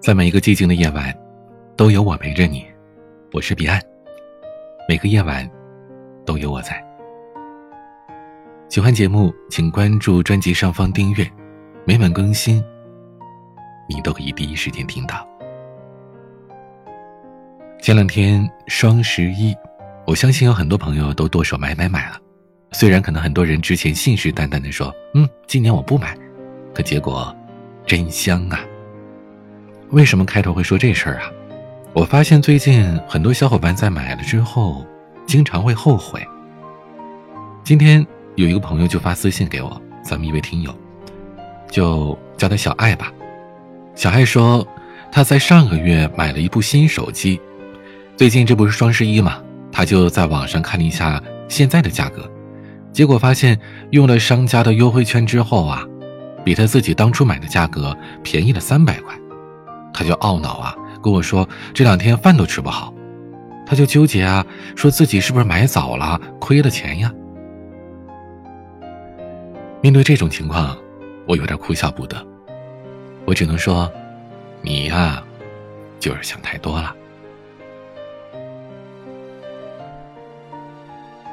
[0.00, 1.14] 在每一个寂静的夜晚，
[1.76, 2.66] 都有我陪着你。
[3.32, 3.78] 我是彼岸，
[4.88, 5.48] 每个夜晚
[6.24, 6.82] 都有我在。
[8.70, 11.30] 喜欢节目，请关注专辑上方订阅，
[11.84, 12.64] 每晚更新，
[13.90, 15.28] 你都可以第一时间听到。
[17.82, 19.54] 前两天双十一，
[20.06, 22.16] 我相信有很多朋友都剁手买买买了。
[22.72, 26.16] 虽然可能很多人之前信誓旦旦的说：“嗯，今年我不买。”
[26.72, 27.36] 可结果
[27.84, 28.64] 真香啊！
[29.90, 31.24] 为什么开头会说这事儿啊？
[31.92, 34.86] 我发现最近很多小伙伴在买了之后，
[35.26, 36.24] 经常会后悔。
[37.64, 40.72] 今天有一个朋友就发私信给我，咱们一位听友，
[41.68, 43.12] 就叫他小爱吧。
[43.96, 44.64] 小爱说，
[45.10, 47.40] 他在上个月买了一部新手机，
[48.16, 52.30] 最近这不是双十一嘛，他就在网上看了一下现在的价格，
[52.92, 53.58] 结果发现
[53.90, 55.84] 用了商家的优惠券之后啊，
[56.44, 59.19] 比他自己当初买的价格便宜了三百块。
[59.92, 62.92] 他就懊恼啊，跟我说这两天饭都吃不好，
[63.66, 64.44] 他就纠结啊，
[64.76, 67.12] 说自己是不是买早了，亏了钱呀？
[69.82, 70.76] 面对这种情况，
[71.26, 72.16] 我有点哭笑不得，
[73.24, 73.90] 我只能说，
[74.60, 75.22] 你呀，
[75.98, 76.94] 就是想太多了。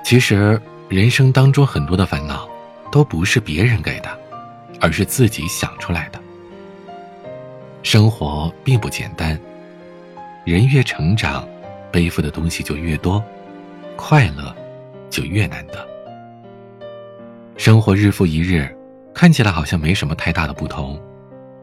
[0.03, 2.47] 其实人生当中很多的烦恼，
[2.89, 4.09] 都不是别人给的，
[4.79, 6.19] 而是自己想出来的。
[7.89, 9.39] 生活并不简单，
[10.43, 11.47] 人越成长，
[11.89, 13.23] 背负的东西就越多，
[13.95, 14.53] 快乐
[15.09, 15.87] 就越难得。
[17.55, 18.69] 生活日复一日，
[19.13, 20.99] 看起来好像没什么太大的不同，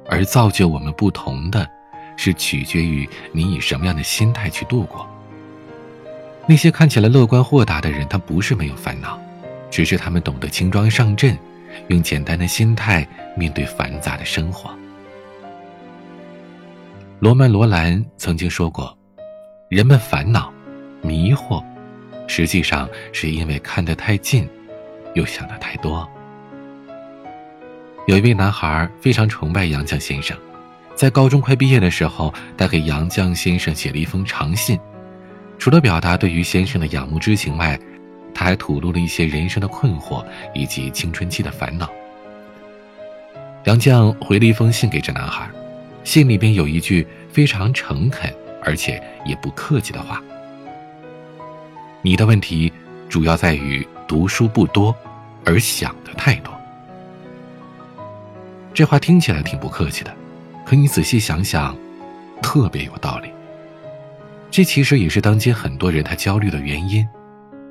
[0.09, 1.69] 而造就我们不同的，
[2.17, 5.07] 是取决于你以什么样的心态去度过。
[6.47, 9.21] 那些看起来乐观豁达的人，他不是没有烦恼，
[9.71, 11.37] 只是他们懂得轻装上阵，
[11.89, 14.75] 用简单的心态面对繁杂的生活。
[17.21, 18.97] 罗曼·罗兰曾经说过
[19.71, 20.53] ：“人们烦恼、
[21.01, 21.65] 迷惑，
[22.27, 24.47] 实际上是因为看得太近，
[25.15, 26.07] 又想得太多。”
[28.07, 30.37] 有一位男孩非常崇拜杨绛先生，
[30.95, 34.79] 在高中快毕业的时候，他给杨绛先生写了一封长信，
[35.57, 37.79] 除了表达对于先生的仰慕之情外，
[38.35, 40.23] 他还吐露了一些人生的困惑
[40.53, 41.89] 以及青春期的烦恼。
[43.65, 45.49] 杨绛回了一封信给这男孩。
[46.05, 48.33] 信里边有一句非常诚恳，
[48.63, 50.23] 而且也不客气的话
[52.03, 52.71] ：“你的问题
[53.09, 54.95] 主要在于读书不多，
[55.45, 56.55] 而想的太多。”
[58.75, 60.15] 这话听起来挺不客气的，
[60.67, 61.77] 可你仔细想想，
[62.43, 63.31] 特别有道理。
[64.51, 67.07] 这其实也是当今很多人他焦虑的原因：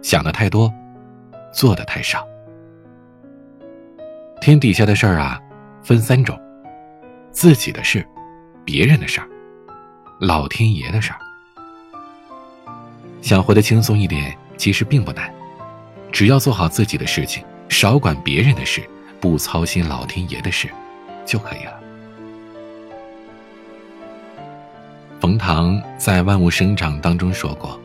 [0.01, 0.73] 想的太多，
[1.53, 2.27] 做的太少。
[4.41, 5.39] 天底下的事儿啊，
[5.83, 6.38] 分三种：
[7.31, 8.05] 自己的事。
[8.66, 9.28] 别人的事儿，
[10.19, 11.19] 老天爷的事儿。
[13.22, 15.34] 想活得轻松一点，其实并不难，
[16.12, 18.81] 只要做好自己的事情，少管别人的事，
[19.19, 20.69] 不操心老天爷的事，
[21.25, 21.79] 就可以了。
[25.19, 27.80] 冯唐在《万物生长》当中说过：“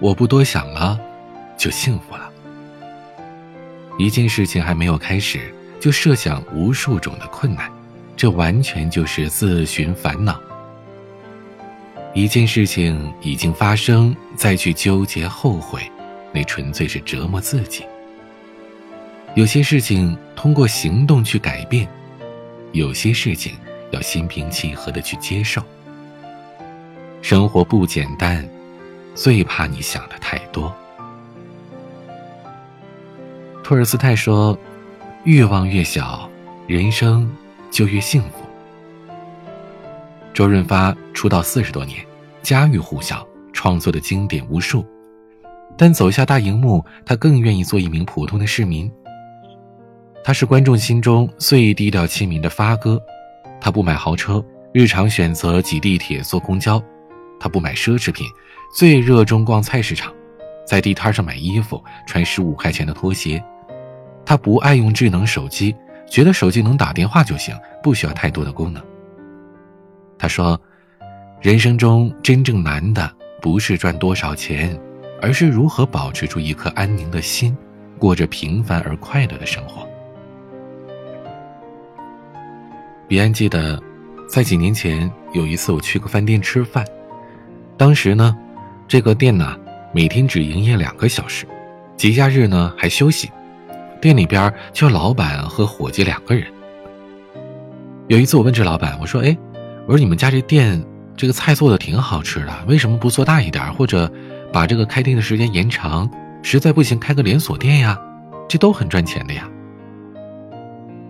[0.00, 0.98] 我不多想了，
[1.58, 2.30] 就幸福了。”
[3.98, 7.70] 一件事情还没有开始，就设想无数种的困难。
[8.16, 10.40] 这完全就是自寻烦恼。
[12.14, 15.80] 一件事情已经发生，再去纠结后悔，
[16.30, 17.84] 那纯粹是折磨自己。
[19.34, 21.88] 有些事情通过行动去改变，
[22.72, 23.54] 有些事情
[23.90, 25.62] 要心平气和的去接受。
[27.22, 28.46] 生活不简单，
[29.14, 30.74] 最怕你想的太多。
[33.64, 34.58] 托尔斯泰说
[35.24, 36.28] ：“欲望越小，
[36.66, 37.30] 人生。”
[37.72, 38.44] 就越幸福。
[40.32, 41.98] 周润发出道四十多年，
[42.42, 44.86] 家喻户晓，创作的经典无数。
[45.76, 48.92] 但走下大荧幕，他更愿意做一名普通的市民。
[50.22, 53.02] 他是观众心中最低调亲民的发哥。
[53.60, 56.80] 他不买豪车，日常选择挤地铁、坐公交。
[57.40, 58.26] 他不买奢侈品，
[58.76, 60.12] 最热衷逛菜市场，
[60.66, 63.42] 在地摊上买衣服，穿十五块钱的拖鞋。
[64.24, 65.74] 他不爱用智能手机。
[66.12, 68.84] 觉得手机能打电话就行，不需要太多的功能。
[70.18, 70.60] 他说
[71.40, 73.10] ：“人生中真正难的
[73.40, 74.78] 不是赚多少钱，
[75.22, 77.56] 而是如何保持住一颗安宁的心，
[77.98, 79.88] 过着平凡而快乐的生活。”
[83.08, 83.82] 彼岸记得，
[84.28, 86.84] 在几年前有一次我去个饭店吃饭，
[87.78, 88.36] 当时呢，
[88.86, 89.58] 这个店呢
[89.94, 91.46] 每天只营业两个小时，
[91.96, 93.30] 节假日呢还休息。
[94.02, 96.44] 店里边就老板和伙计两个人。
[98.08, 99.38] 有一次我问这老板，我说：“哎，
[99.86, 100.84] 我说你们家这店
[101.16, 104.10] 这个菜做的挺好吃的，为什么不做大一点，或者
[104.52, 106.10] 把这个开店的时间延长？
[106.42, 107.96] 实在不行开个连锁店呀，
[108.48, 109.48] 这都很赚钱的呀。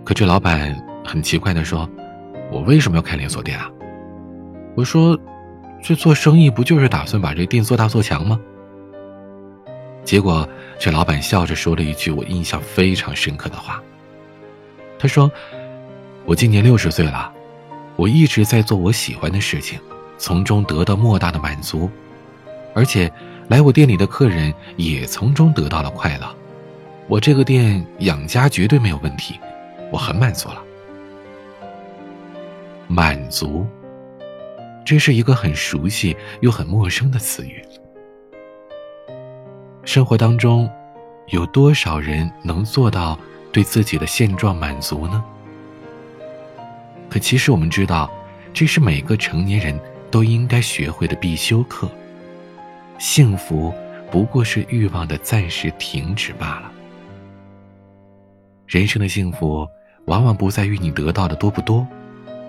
[0.05, 1.89] 可这老板很奇怪的说
[2.53, 3.71] ：“我为什么要开连锁店啊？”
[4.77, 5.19] 我说
[5.83, 8.39] ：“这做生意不就是打算把这店做大做强吗？”
[10.05, 10.47] 结果
[10.79, 13.83] 这老板笑着说了一句我印象非常深刻的话。
[14.99, 15.31] 他说
[16.25, 17.33] ：“我今年六十岁了，
[17.97, 19.79] 我一直在做我喜欢的事情，
[20.19, 21.91] 从中得到莫大的满足，
[22.75, 23.11] 而且
[23.49, 26.37] 来我店里的客人也从中得到了快乐。
[27.09, 29.39] 我这个店养家绝对没有问题，
[29.91, 30.63] 我很满足了。
[32.87, 33.67] 满足，
[34.85, 37.65] 这是一个很熟悉又很陌生的词语。
[39.85, 40.71] 生活当中，
[41.29, 43.19] 有多少人能做到？”
[43.53, 45.23] 对自己的现状满足呢？
[47.11, 48.11] 可其实我们知道，
[48.55, 49.79] 这是每个成年人
[50.11, 51.87] 都应该学会的必修课。
[52.99, 53.71] 幸福
[54.11, 56.73] 不过是欲望的暂时停止罢了。
[58.67, 59.69] 人生的幸福，
[60.07, 61.87] 往往不在于你得到的多不多，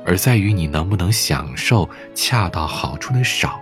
[0.06, 3.60] 而在于你能不能享受恰到好处的少。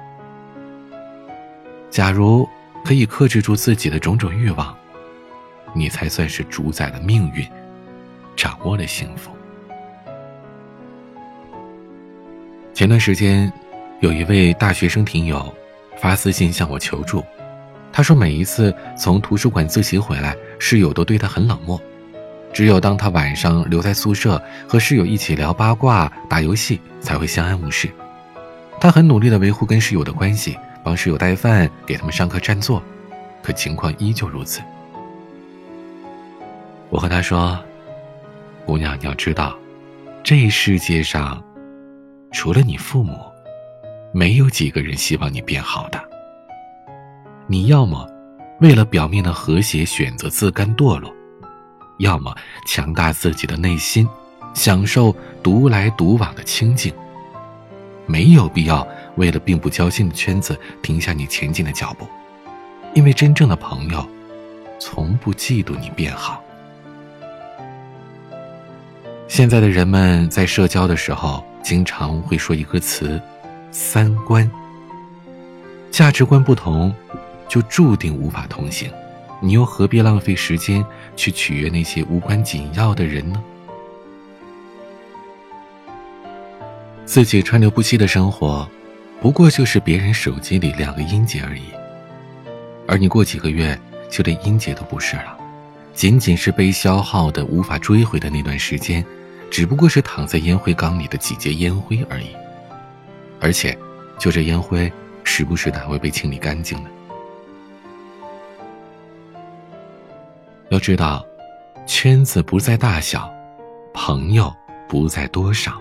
[1.89, 2.47] 假如
[2.83, 4.75] 可以克制住自己的种种欲望。
[5.73, 7.47] 你才算是主宰了命运，
[8.35, 9.31] 掌握了幸福。
[12.73, 13.51] 前段时间，
[13.99, 15.53] 有一位大学生听友
[15.97, 17.23] 发私信向我求助，
[17.91, 21.79] 他说每一次从图书馆自习回来，室友都对他很冷漠，
[22.51, 27.89] 只有当他晚上留在宿舍和室友一起聊八卦、打游戏，才会相安无事。
[28.79, 32.81] 他很努力的维护跟室友的关系，帮室友带饭，给他们上课占座，
[33.41, 34.61] 可情况依旧如此。
[36.89, 37.57] 我和他说
[38.65, 39.55] ：“姑娘，你要知道，
[40.23, 41.41] 这世界上，
[42.31, 43.17] 除了你父母，
[44.13, 46.01] 没有几个人希望你变好的。
[47.47, 48.07] 你要么
[48.59, 51.13] 为了表面的和谐选择自甘堕落，
[51.99, 52.35] 要么
[52.65, 54.07] 强大自己的内心，
[54.53, 56.93] 享受独来独往的清静。
[58.05, 62.07] 没有必要为了并不交心的圈子停下你前进的脚步，
[62.93, 64.05] 因为真正的朋友，
[64.79, 66.43] 从不嫉妒你变好。”
[69.27, 73.21] 现在的人们在社交的时候，经常会说一个词
[73.71, 74.49] “三观”。
[75.89, 76.93] 价值观不同，
[77.47, 78.91] 就注定无法同行。
[79.39, 83.41] 你又何必浪费时间去取悦那些无关紧要的人呢？
[87.11, 88.65] 自己川流不息的生活，
[89.19, 91.63] 不过就是别人手机里两个音节而已。
[92.87, 93.77] 而你过几个月，
[94.09, 95.37] 就连音节都不是了，
[95.93, 99.05] 仅仅是被消耗的无法追回的那段时间。
[99.49, 102.27] 只不过是躺在烟灰缸里的几节烟灰而已，
[103.41, 103.77] 而且，
[104.17, 104.89] 就这烟灰，
[105.25, 106.89] 时不时的还会被清理干净的。
[110.69, 111.25] 要知道，
[111.85, 113.29] 圈子不在大小，
[113.93, 114.49] 朋友
[114.87, 115.77] 不在多少，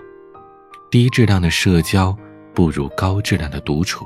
[0.91, 2.15] 低质量的社交
[2.53, 4.05] 不如高质量的独处。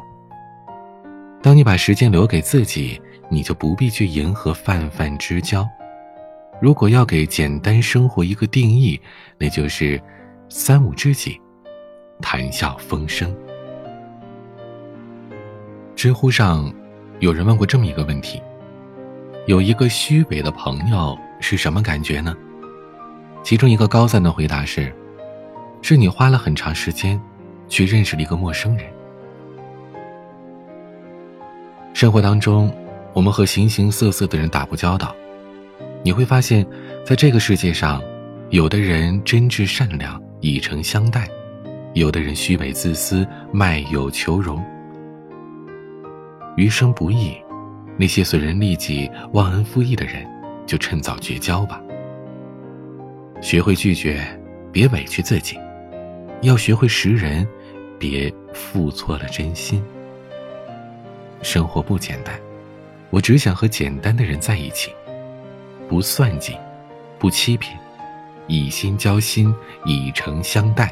[1.42, 5.68] 当你把时间留给自己，你就不必去迎合泛泛之交。
[6.62, 9.02] 如果要给简单生活一个定义，
[9.40, 10.00] 那就是
[10.48, 11.42] 三五知己，
[12.22, 13.36] 谈笑风生。
[15.96, 16.72] 知乎上
[17.20, 18.40] 有人问过这么一个问题：
[19.48, 22.36] 有一个虚伪的朋友是什么感觉呢？
[23.44, 24.96] 其中一个高赞的回答是：
[25.88, 27.22] 是你花了很长时间
[27.68, 28.88] 去认识了一个陌生人。
[31.94, 32.74] 生活当中，
[33.14, 35.16] 我们和形形色色的人打过交道。
[36.02, 36.66] 你会发现，
[37.06, 38.02] 在这个世界上，
[38.50, 41.22] 有的人真挚善良，以诚相待；
[41.94, 44.60] 有的人虚伪自私，卖友求荣。
[46.58, 47.38] 余生不易，
[47.96, 50.26] 那些损人利己、忘恩负义的人，
[50.66, 51.80] 就趁早绝交吧。
[53.40, 54.26] 学会拒绝，
[54.72, 55.56] 别委屈自己；
[56.46, 57.48] 要学会识人，
[57.98, 59.84] 别付错了真心。
[61.42, 62.40] 生活不简单，
[63.10, 64.94] 我只想和简单的人在一起。
[65.90, 66.56] 不算计，
[67.18, 67.76] 不欺骗，
[68.46, 69.54] 以心交心，
[69.86, 70.92] 以诚相待。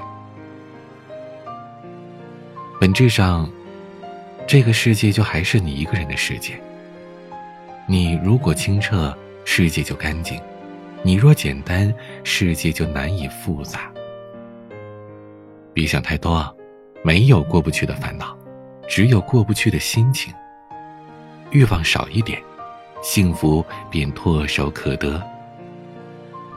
[2.80, 3.48] 本质上，
[4.48, 6.60] 这个世界就还是你一个人的世界。
[7.88, 10.40] 你如果清澈，世界就干净；
[11.04, 11.94] 你若简单，
[12.24, 13.93] 世界就难以复杂。
[15.74, 16.56] 别想太多，
[17.04, 18.38] 没有过不去的烦恼，
[18.88, 20.34] 只有过不去的心情。
[21.52, 22.42] 欲望少一点。
[23.02, 25.22] 幸福便唾手可得。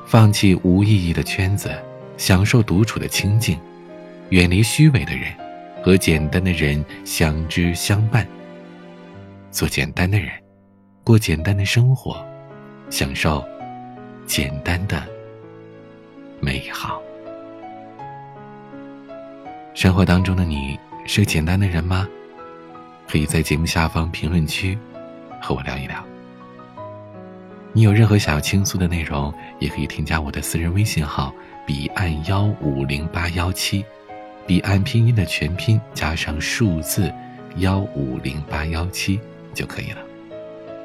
[0.07, 1.69] 放弃无意义的圈子，
[2.17, 3.59] 享受独处的清静，
[4.29, 5.35] 远离虚伪的人，
[5.83, 8.25] 和简单的人相知相伴。
[9.51, 10.31] 做简单的人，
[11.03, 12.25] 过简单的生活，
[12.91, 13.45] 享受
[14.25, 15.03] 简单的
[16.39, 17.03] 美好。
[19.77, 22.09] 生活当中的你是简单的人吗？
[23.07, 24.77] 可以在节目下方评论区
[25.39, 26.03] 和我聊一聊。
[27.75, 31.31] 你有任何想要倾诉的内容，也可以添加我的私人微信号
[31.67, 33.85] “彼岸幺五零八幺七”，
[34.49, 37.13] 彼岸拼音的全拼加上数字
[37.57, 39.21] 幺五零八幺七
[39.53, 39.99] 就可以了。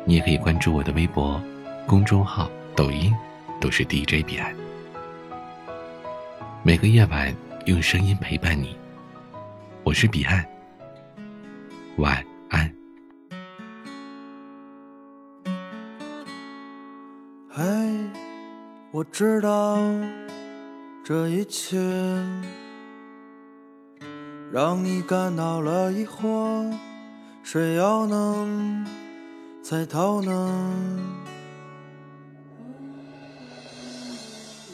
[0.03, 1.41] 你也可以关注我的微博、
[1.87, 3.15] 公众号、抖音，
[3.61, 4.53] 都是 DJ 彼岸。
[6.61, 7.33] 每个夜晚
[7.67, 8.75] 用声音陪伴你，
[9.83, 10.45] 我是彼岸。
[11.97, 12.71] 晚安。
[17.49, 17.63] 嘿，
[18.91, 19.77] 我知道
[21.03, 21.77] 这一切
[24.51, 26.71] 让你感到了疑惑，
[27.41, 28.85] 谁又能
[29.63, 30.99] 猜透呢？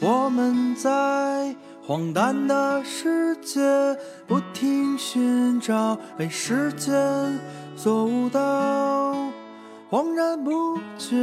[0.00, 1.56] 我们在。
[1.88, 3.62] 荒诞的世界，
[4.26, 6.92] 不停寻找被时间
[7.74, 9.14] 所误导，
[9.90, 11.16] 恍然不觉，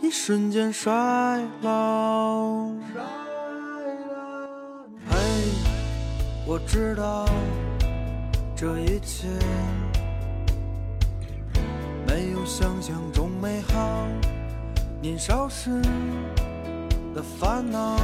[0.00, 0.90] 一瞬间衰
[1.60, 2.70] 老。
[5.10, 5.18] 嘿，
[6.46, 7.26] 我知道
[8.56, 9.28] 这一切
[12.06, 14.06] 没有想象中美好，
[15.02, 15.78] 年少时
[17.14, 17.98] 的烦恼。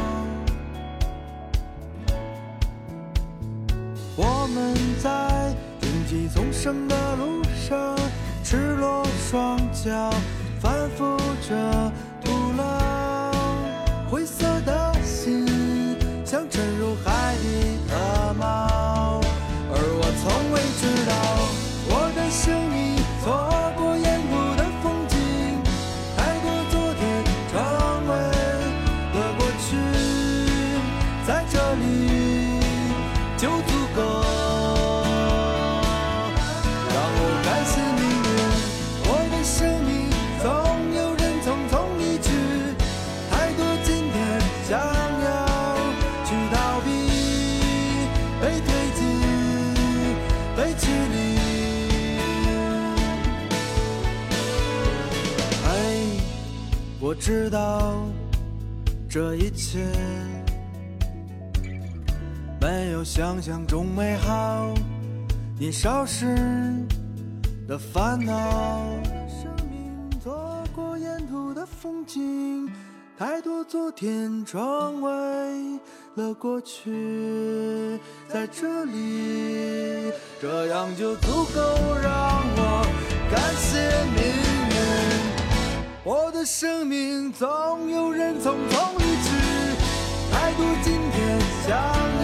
[4.23, 7.97] 我们在荆棘丛生的路上，
[8.45, 10.13] 赤裸双脚，
[10.61, 11.17] 反复
[11.49, 11.91] 着
[12.23, 13.33] 徒劳。
[14.11, 15.47] 灰色的心
[16.23, 19.23] 像沉入海底的猫，
[19.73, 21.13] 而我从未知道，
[21.89, 25.17] 我的生命错过沿途的风景，
[26.15, 27.57] 太多昨天成
[28.07, 28.13] 为
[29.15, 29.81] 了过去，
[31.27, 32.61] 在这里
[33.39, 33.80] 就。
[57.11, 58.07] 我知道
[59.09, 59.85] 这一切
[62.61, 64.73] 没有想象中美好，
[65.59, 66.25] 年少时
[67.67, 68.33] 的烦恼。
[69.27, 72.71] 生命错过沿途的风景，
[73.19, 75.11] 太多昨天成为
[76.15, 77.99] 了过去，
[78.29, 81.61] 在这里，这样就足够
[82.01, 82.87] 让我
[83.33, 84.50] 感谢你。
[86.41, 89.31] 的生命总有人匆匆离去，
[90.33, 92.20] 太多今天想。